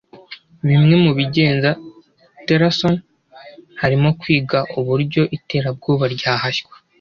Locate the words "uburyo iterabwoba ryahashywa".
4.79-6.75